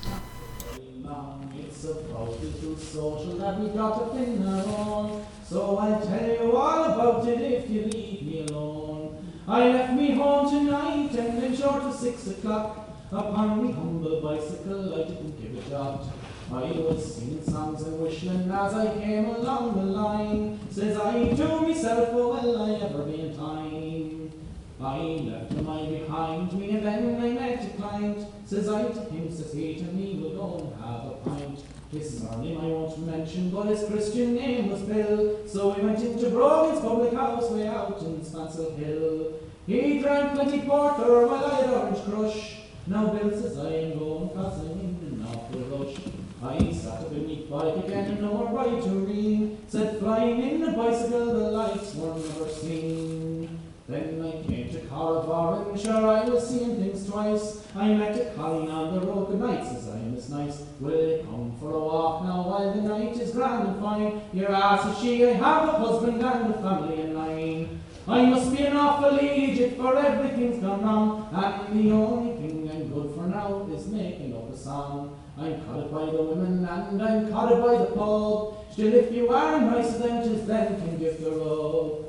Have 30.82 31.12
a 31.12 31.16
pint. 31.24 31.64
His 31.92 32.20
surname 32.20 32.60
I 32.60 32.66
won't 32.66 33.06
mention, 33.06 33.50
but 33.52 33.68
his 33.68 33.84
Christian 33.86 34.36
name 34.36 34.70
was 34.70 34.82
Bill. 34.82 35.48
So 35.48 35.76
we 35.76 35.84
went 35.84 36.00
into 36.00 36.30
Brogan's 36.30 36.82
public 36.82 37.14
house 37.14 37.50
way 37.52 37.68
out 37.68 38.02
in 38.02 38.20
Spancel 38.22 38.76
Hill. 38.78 39.34
He 39.68 40.00
drank 40.00 40.34
plenty 40.34 40.60
porter 40.62 41.28
while 41.28 41.46
I 41.46 41.56
had 41.62 41.70
orange 41.70 42.04
crush. 42.04 42.58
Now 42.88 43.08
Bill 43.08 43.32
says 43.32 43.58
I 43.58 43.70
am 43.70 44.00
going 44.00 44.30
I'm 44.38 44.62
in 44.62 45.22
an 45.22 45.28
awful 45.28 45.62
rush. 45.62 45.98
I 46.44 46.72
sat 46.74 47.02
up 47.02 47.12
in 47.12 47.50
bike 47.50 47.86
again 47.86 48.12
and 48.12 48.22
no 48.22 48.48
right 48.50 48.84
to 48.84 48.90
ream. 48.90 49.58
Said 49.68 50.00
flying 50.00 50.42
in 50.42 50.64
a 50.64 50.72
bicycle 50.74 51.26
the 51.26 51.52
lights 51.52 51.96
were 51.96 52.14
never 52.14 52.50
seen. 52.50 53.60
Then 53.88 54.22
I 54.22 54.46
came 54.46 54.65
to 54.96 55.02
Carrabar 55.02 55.72
and 55.72 55.80
sure 55.80 56.08
I 56.08 56.26
was 56.26 56.48
seeing 56.48 56.78
things 56.78 57.10
twice. 57.10 57.64
I 57.76 57.94
met 57.94 58.20
a 58.20 58.34
Colleen 58.36 58.70
on 58.70 58.94
the 58.94 59.06
road, 59.06 59.28
good 59.28 59.42
night, 59.42 59.66
says 59.68 59.90
I, 59.90 59.98
Miss 59.98 60.30
Nice. 60.30 60.64
Will 60.80 61.20
come 61.24 61.56
for 61.60 61.74
a 61.74 61.80
walk 61.80 62.24
now 62.24 62.44
while 62.48 62.74
the 62.74 62.82
night 62.82 63.18
is 63.18 63.32
grand 63.32 63.68
and 63.68 63.82
fine? 63.82 64.22
Your 64.34 64.54
ass 64.54 64.86
is 64.86 65.02
she, 65.02 65.26
I 65.26 65.34
have 65.34 65.70
a 65.70 65.72
husband 65.74 66.22
and 66.24 66.54
a 66.54 66.58
family 66.60 67.02
in 67.02 67.14
line. 67.14 67.82
I 68.08 68.26
must 68.26 68.56
be 68.56 68.64
an 68.64 68.78
awful 68.78 69.18
idiot 69.18 69.78
for 69.78 69.98
everything's 69.98 70.62
gone 70.62 70.84
wrong. 70.84 71.30
And 71.34 71.80
the 71.80 71.92
only 71.92 72.36
thing 72.36 72.70
I'm 72.72 72.88
good 72.94 73.16
for 73.16 73.24
now 73.24 73.68
is 73.74 73.88
making 73.88 74.36
up 74.36 74.54
a 74.54 74.58
song. 74.58 75.20
I'm 75.38 75.60
caught 75.66 75.92
by 75.92 76.06
the 76.06 76.22
women 76.22 76.66
and 76.66 77.02
I'm 77.02 77.32
caught 77.32 77.50
by 77.62 77.78
the 77.80 77.86
pub. 77.88 78.72
Still, 78.72 78.94
if 78.94 79.12
you 79.12 79.30
are 79.30 79.60
nicer 79.60 79.98
than 79.98 80.24
just 80.24 80.48
then 80.48 80.80
can 80.80 80.98
give 80.98 81.20
the 81.20 81.32
road. 81.32 82.05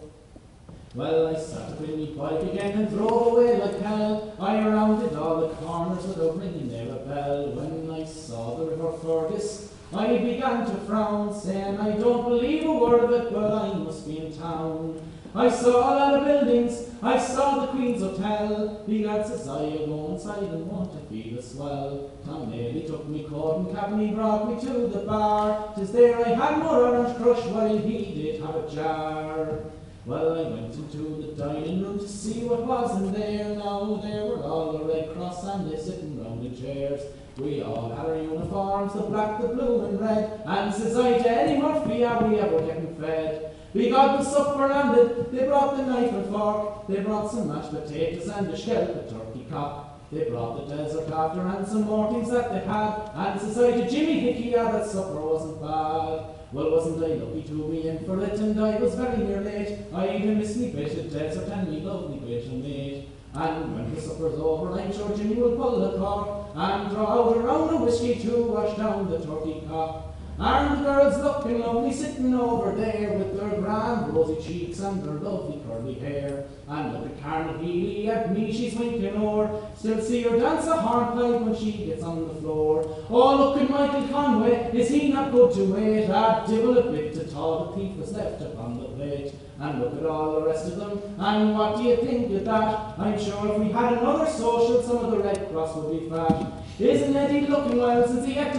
Well, 0.96 1.26
I 1.26 1.38
sat 1.38 1.78
in 1.80 1.98
me 1.98 2.14
pipe 2.16 2.40
again 2.40 2.78
and 2.78 2.88
drove 2.88 3.34
away 3.34 3.58
like 3.58 3.82
hell. 3.82 4.34
I 4.40 4.66
rounded 4.66 5.14
all 5.14 5.46
the 5.46 5.54
corners 5.56 6.06
without 6.06 6.38
ringing 6.38 6.70
there 6.70 6.88
a 6.90 7.00
bell. 7.00 7.50
When 7.50 7.90
I 7.90 8.02
saw 8.06 8.56
the 8.56 8.64
river 8.64 8.92
Fergus, 9.02 9.74
I 9.94 10.16
began 10.16 10.64
to 10.64 10.74
frown, 10.86 11.38
saying 11.38 11.78
I 11.78 11.98
don't 11.98 12.24
believe 12.24 12.64
a 12.64 12.72
word 12.72 13.04
of 13.04 13.10
it, 13.12 13.30
but 13.30 13.52
I 13.52 13.74
must 13.74 14.06
be 14.06 14.24
in 14.24 14.38
town. 14.38 14.98
I 15.34 15.50
saw 15.50 15.80
a 15.80 15.92
lot 15.96 16.14
of 16.14 16.24
buildings, 16.24 16.88
I 17.02 17.18
saw 17.18 17.66
the 17.66 17.72
Queen's 17.72 18.00
Hotel. 18.00 18.82
The 18.88 19.04
lad 19.04 19.26
says 19.26 19.46
I 19.46 19.76
go 19.84 20.12
inside 20.14 20.44
and 20.44 20.66
want 20.66 20.92
to 20.92 21.06
feel 21.10 21.38
a 21.38 21.42
swell. 21.42 22.10
Tom 22.24 22.50
Daly 22.50 22.86
took 22.86 23.06
me 23.06 23.24
coat 23.24 23.66
and 23.66 23.76
cap 23.76 23.88
and 23.88 24.00
he 24.00 24.14
brought 24.14 24.48
me 24.48 24.58
to 24.66 24.86
the 24.86 25.00
bar. 25.00 25.74
Tis 25.76 25.92
there 25.92 26.24
I 26.24 26.30
had 26.30 26.58
more 26.58 26.86
orange 26.86 27.18
crush 27.18 27.44
while 27.48 27.76
he 27.76 28.14
did 28.14 28.40
have 28.40 28.54
a 28.54 28.70
jar. 28.74 29.60
Well, 30.06 30.38
I 30.38 30.48
went 30.48 30.72
into 30.72 31.20
the 31.20 31.32
dining 31.32 31.82
room 31.82 31.98
to 31.98 32.06
see 32.06 32.44
what 32.44 32.64
was 32.64 32.96
in 33.02 33.12
there. 33.12 33.56
Now 33.56 34.00
there 34.00 34.24
were 34.24 34.40
all 34.40 34.78
the 34.78 34.84
Red 34.84 35.12
Cross 35.12 35.42
and 35.42 35.68
they 35.68 35.76
sitting 35.76 36.22
round 36.22 36.44
the 36.44 36.56
chairs. 36.56 37.00
We 37.36 37.60
all 37.60 37.90
had 37.90 38.06
our 38.06 38.16
uniforms, 38.16 38.92
the 38.92 39.00
black, 39.00 39.40
the 39.40 39.48
blue 39.48 39.84
and 39.84 40.00
red. 40.00 40.42
And 40.46 40.72
says 40.72 40.96
I 40.96 41.18
to 41.18 41.28
Eddie 41.28 41.60
Murphy, 41.60 42.04
are 42.04 42.24
we 42.24 42.38
ever 42.38 42.60
getting 42.60 42.94
fed? 42.94 43.56
We 43.74 43.90
got 43.90 44.18
the 44.18 44.24
supper 44.24 44.68
landed, 44.68 45.32
they 45.32 45.44
brought 45.44 45.76
the 45.76 45.82
knife 45.82 46.12
and 46.12 46.26
fork, 46.30 46.86
they 46.86 47.00
brought 47.00 47.32
some 47.32 47.48
mashed 47.48 47.72
potatoes 47.72 48.28
and 48.28 48.48
a 48.48 48.56
shell 48.56 48.88
of 48.88 49.10
turkey 49.10 49.44
cock. 49.50 50.08
They 50.12 50.30
brought 50.30 50.68
the 50.68 50.76
desert 50.76 51.10
after 51.10 51.40
and 51.40 51.66
some 51.66 51.82
more 51.82 52.12
things 52.12 52.30
that 52.30 52.52
they 52.52 52.60
had. 52.60 53.10
And 53.12 53.40
says 53.40 53.58
I 53.58 53.72
to 53.72 53.90
Jimmy 53.90 54.20
Hickey, 54.20 54.50
yeah, 54.50 54.70
that 54.70 54.86
supper 54.86 55.20
wasn't 55.20 55.60
bad. 55.60 56.35
Well, 56.56 56.70
wasn't 56.70 57.04
I 57.04 57.22
lucky 57.22 57.42
to 57.48 57.68
be 57.68 57.86
in 57.86 57.98
for 58.06 58.18
it, 58.24 58.40
and 58.40 58.58
I 58.58 58.78
was 58.78 58.94
very 58.94 59.18
near 59.18 59.42
late. 59.42 59.78
I 59.92 60.16
even 60.16 60.38
missed 60.38 60.56
me 60.56 60.70
bit 60.70 60.96
of 60.96 61.12
desert 61.12 61.52
and 61.52 61.68
me 61.68 61.80
lovely 61.80 62.16
bit 62.16 62.50
meat. 62.50 63.08
And 63.34 63.74
when 63.74 63.94
the 63.94 64.00
supper's 64.00 64.38
over, 64.38 64.72
I'm 64.72 64.90
sure 64.90 65.14
Jimmy 65.14 65.34
will 65.34 65.54
pull 65.54 65.78
the 65.78 65.98
cork 65.98 66.48
and 66.56 66.88
draw 66.88 67.12
out 67.12 67.36
a 67.36 67.40
round 67.40 67.74
of 67.74 67.82
whiskey 67.82 68.14
to 68.22 68.44
wash 68.44 68.74
down 68.78 69.10
the 69.10 69.18
turkey 69.18 69.64
cock. 69.68 70.15
And 70.38 70.78
the 70.78 70.82
girls 70.84 71.16
looking 71.22 71.60
lovely 71.60 71.92
sitting 71.92 72.34
over 72.34 72.72
there 72.72 73.12
with 73.14 73.38
their 73.38 73.58
grand 73.58 74.12
rosy 74.12 74.42
cheeks 74.42 74.80
and 74.80 75.02
their 75.02 75.14
lovely 75.14 75.62
curly 75.66 75.94
hair. 75.94 76.44
And 76.68 76.92
look 76.92 77.10
at 77.24 77.60
Healy 77.60 78.10
at 78.10 78.32
me, 78.34 78.52
she's 78.52 78.74
winking 78.74 79.16
o'er. 79.16 79.48
Still 79.78 80.00
see 80.02 80.22
her 80.24 80.38
dance 80.38 80.66
a 80.66 80.76
hornpipe 80.76 81.40
when 81.40 81.56
she 81.56 81.86
gets 81.86 82.02
on 82.02 82.28
the 82.28 82.34
floor. 82.34 82.84
Oh, 83.08 83.36
look 83.36 83.62
at 83.62 83.70
Michael 83.70 84.08
Conway, 84.08 84.70
is 84.74 84.90
he 84.90 85.08
not 85.10 85.32
good 85.32 85.54
to 85.54 85.72
wait? 85.72 86.10
Ah, 86.10 86.44
a 86.44 86.46
divil 86.46 86.76
a 86.76 86.90
bit 86.90 87.14
to 87.14 87.24
tall, 87.24 87.66
the 87.66 87.76
thief 87.76 87.96
was 87.96 88.12
left 88.12 88.42
upon 88.42 88.78
the 88.78 88.88
plate. 88.88 89.34
And 89.58 89.80
look 89.80 89.96
at 89.96 90.04
all 90.04 90.34
the 90.34 90.46
rest 90.46 90.66
of 90.66 90.76
them, 90.76 91.00
and 91.18 91.56
what 91.56 91.78
do 91.78 91.84
you 91.84 91.96
think 91.96 92.30
of 92.30 92.44
that? 92.44 92.98
I'm 92.98 93.18
sure 93.18 93.54
if 93.54 93.58
we 93.58 93.72
had 93.72 93.94
another 93.94 94.30
social, 94.30 94.82
some 94.82 94.98
of 94.98 95.10
the 95.12 95.18
Red 95.18 95.48
Cross 95.50 95.76
would 95.76 95.98
be 95.98 96.10
fat. 96.10 96.65
Isn't 96.78 97.16
Eddie 97.16 97.46
looking 97.46 97.78
well 97.78 98.06
since 98.06 98.26
he 98.26 98.34
had 98.34 98.52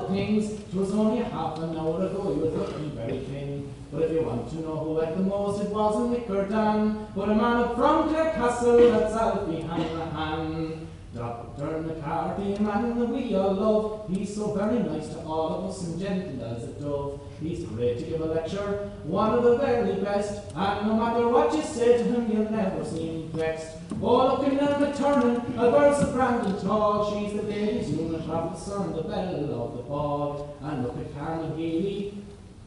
the 0.00 0.08
things? 0.08 0.60
'Twas 0.72 0.90
only 0.92 1.22
half 1.22 1.56
an 1.58 1.76
hour 1.76 2.04
ago 2.04 2.34
he 2.34 2.40
was 2.40 2.52
looking 2.52 2.90
very 2.90 3.18
thin. 3.20 3.72
But 3.92 4.02
if 4.02 4.10
you 4.12 4.22
want 4.22 4.50
to 4.50 4.60
know 4.60 4.76
who 4.76 5.00
the 5.16 5.22
most, 5.22 5.62
it 5.62 5.70
wasn't 5.70 6.16
Dan, 6.48 7.06
but 7.14 7.28
a 7.28 7.34
man 7.34 7.58
up 7.58 7.76
from 7.76 8.08
Clarecastle 8.08 8.90
that's 8.90 9.14
Alfie 9.14 9.62
the 9.62 10.06
Drop 10.16 10.89
turn 11.14 11.88
the 11.88 11.94
carty 12.00 12.56
man 12.58 12.98
that 12.98 13.08
we 13.08 13.34
all 13.34 13.52
love. 13.52 14.10
He's 14.10 14.34
so 14.34 14.54
very 14.54 14.78
nice 14.78 15.08
to 15.08 15.20
all 15.20 15.58
of 15.58 15.70
us 15.70 15.82
and 15.84 16.00
gentle 16.00 16.44
as 16.44 16.64
a 16.64 16.72
dove. 16.80 17.20
He's 17.42 17.64
great 17.64 17.98
to 17.98 18.04
give 18.04 18.20
a 18.20 18.26
lecture, 18.26 18.90
one 19.04 19.34
of 19.34 19.42
the 19.42 19.56
very 19.56 20.00
best. 20.00 20.52
And 20.54 20.86
no 20.86 20.94
matter 20.94 21.28
what 21.28 21.54
you 21.54 21.62
say 21.62 21.98
to 21.98 22.04
him, 22.04 22.30
you'll 22.30 22.50
never 22.50 22.84
see 22.84 23.22
him 23.22 23.28
vexed. 23.30 23.76
Oh, 24.02 24.40
look 24.40 24.46
at 24.46 24.62
Emma 24.62 24.94
Turner, 24.94 25.42
a 25.54 25.70
girl 25.70 25.94
so 25.94 26.12
grand 26.12 26.46
and 26.46 26.60
tall. 26.60 27.12
She's 27.12 27.32
the 27.34 27.42
ladies' 27.42 27.90
unit 27.90 28.28
officer 28.28 28.80
and 28.80 28.94
the 28.94 29.02
belle 29.02 29.62
of 29.62 29.76
the 29.76 29.82
ball. 29.82 30.56
And 30.62 30.84
look 30.84 30.96
at 30.98 31.14
Carol 31.14 31.56
Healy, 31.56 32.14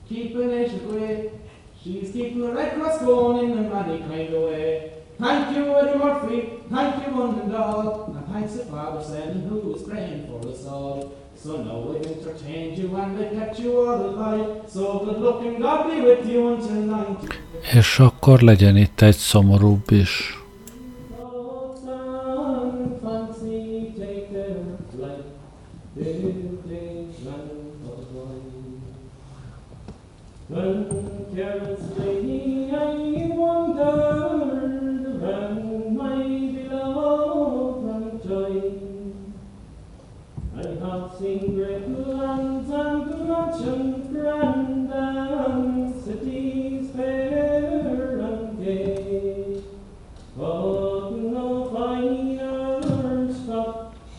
keeping 0.08 0.50
it 0.50 0.84
away. 0.84 1.32
She's 1.82 2.12
keeping 2.12 2.42
the 2.42 2.54
Red 2.54 2.76
Cross 2.76 3.02
going 3.02 3.52
in 3.52 3.58
a 3.58 3.70
many 3.70 4.00
kind 4.00 4.34
of 4.34 4.44
way. 4.44 5.03
Thank 5.20 5.56
you, 5.56 5.76
Eddie 5.76 5.98
Murphy. 5.98 6.50
Thank 6.72 7.06
you, 7.06 7.14
one 7.14 7.40
and 7.40 7.56
all. 7.56 8.14
And 8.16 8.28
thanks 8.34 8.54
to 8.54 8.66
Father 8.66 9.04
Selden, 9.04 9.42
who 9.50 9.76
is 9.76 9.82
praying 9.84 10.28
for 10.28 10.48
us 10.50 10.66
all. 10.66 11.12
So 11.44 11.64
now 11.64 11.80
we've 11.80 12.06
entertained 12.06 12.78
you 12.78 12.96
and 12.96 13.18
we've 13.18 13.32
kept 13.32 13.60
you 13.60 13.78
all 13.78 14.02
alive. 14.02 14.64
So 14.68 15.00
good 15.00 15.46
and 15.46 15.62
God 15.62 15.90
be 15.92 16.02
with 16.02 16.26
you 16.30 16.48
until 16.54 16.82
90. 16.82 17.36
És 17.74 18.00
akkor 18.00 18.42
legyen 18.42 18.78
itt 18.78 19.02
egy 19.02 19.16
szomorúbb 19.16 19.92
is. 19.92 20.43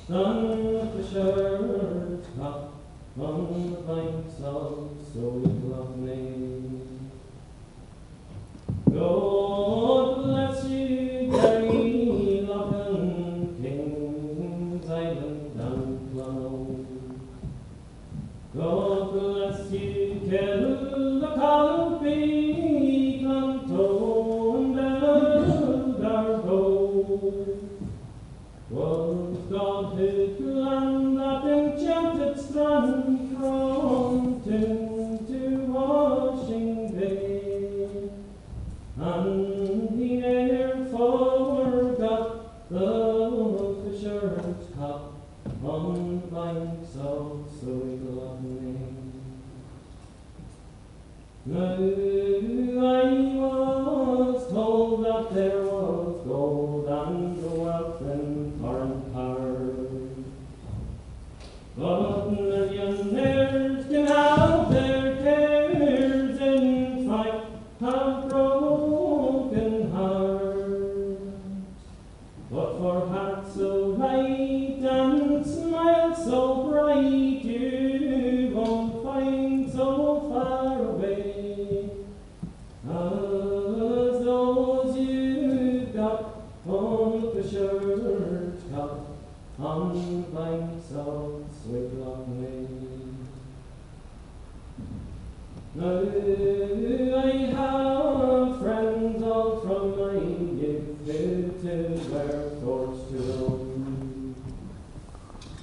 Sunfisher, 0.06 1.64
on 3.16 3.70
the 3.72 3.80
banks 3.86 4.36
of 4.42 4.90
so 5.14 5.40
lovely 5.64 6.43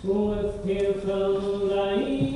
Who 0.04 0.34
is 0.34 0.66
here 0.66 0.93
from 0.95 1.70
thy 1.70 2.31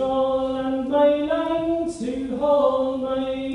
stroll 0.00 0.56
and 0.56 0.88
my 0.88 1.08
lane 1.08 1.92
to 1.98 2.36
hold 2.38 3.02
my 3.02 3.49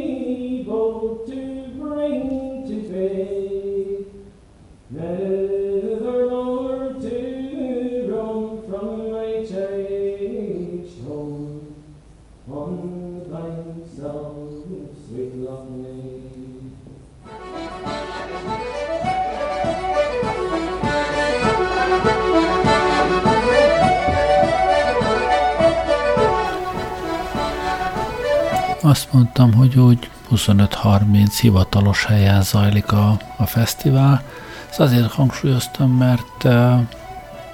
Azt 28.95 29.13
mondtam, 29.13 29.53
hogy 29.53 29.79
úgy 29.79 30.09
25-30 30.31 31.27
hivatalos 31.41 32.05
helyen 32.05 32.41
zajlik 32.41 32.91
a, 32.91 33.17
a 33.37 33.45
fesztivál. 33.45 34.23
Ezt 34.69 34.79
azért 34.79 35.11
hangsúlyoztam, 35.11 35.91
mert 35.91 36.43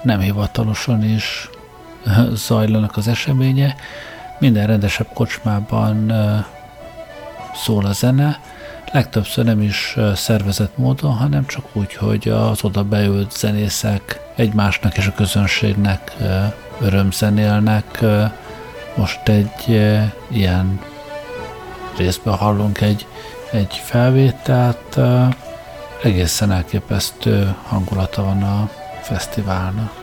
nem 0.02 0.20
hivatalosan 0.20 1.04
is 1.04 1.50
zajlanak 2.34 2.98
az 2.98 3.08
eseménye. 3.08 3.76
Minden 4.40 4.68
rendesebb 4.68 5.08
kocsmában 5.14 6.14
szól 7.56 7.86
a 7.86 7.92
zene, 7.92 8.40
legtöbbször 8.92 9.46
nem 9.46 9.62
is 9.62 9.98
szervezett 10.16 10.78
módon, 10.78 11.14
hanem 11.14 11.46
csak 11.46 11.66
úgy, 11.74 11.94
hogy 11.94 12.30
az 12.30 12.64
oda 12.64 12.84
beült 12.84 13.32
zenészek 13.38 14.20
egymásnak 14.36 14.98
és 14.98 15.08
a 15.08 15.14
közönségnek 15.14 16.16
örömzenélnek. 16.80 18.04
Most 18.96 19.30
egy 19.30 19.82
ilyen 20.28 20.80
részben 21.98 22.34
hallunk 22.36 22.82
egy, 22.82 23.08
egy 23.52 23.82
felvételt, 23.84 25.00
egészen 26.04 26.52
elképesztő 26.52 27.56
hangulata 27.64 28.24
van 28.24 28.44
a 28.44 28.70
fesztiválnak. 29.02 30.01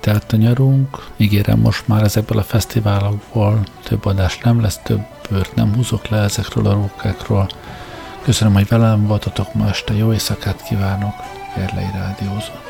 Telt 0.00 0.32
a 0.32 0.36
nyarunk. 0.36 1.06
Ígérem 1.16 1.58
most 1.58 1.88
már 1.88 2.02
ezekből 2.02 2.38
a 2.38 2.42
fesztiválokból 2.42 3.62
több 3.82 4.04
adás 4.04 4.38
nem 4.38 4.60
lesz, 4.60 4.80
több 4.82 5.02
bőrt 5.30 5.54
nem 5.54 5.74
húzok 5.74 6.08
le 6.08 6.18
ezekről 6.18 6.66
a 6.66 6.72
rókákról. 6.72 7.48
Köszönöm, 8.22 8.54
hogy 8.54 8.68
velem 8.68 9.06
voltatok 9.06 9.54
ma 9.54 9.68
este, 9.68 9.94
jó 9.94 10.12
éjszakát 10.12 10.62
kívánok, 10.62 11.14
Gerlei 11.56 11.90
Rádiózott. 11.94 12.69